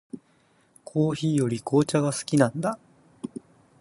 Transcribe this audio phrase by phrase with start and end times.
[0.83, 2.79] コーヒーより紅茶が好きなんだ。